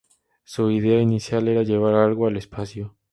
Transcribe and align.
Su 0.45 0.71
idea 0.71 0.99
inicial 0.99 1.47
era 1.47 1.61
llevar 1.61 1.93
algo 1.93 2.25
al 2.25 2.35
espacio. 2.35 2.95